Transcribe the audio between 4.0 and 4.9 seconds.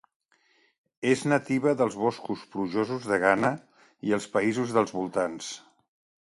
i els països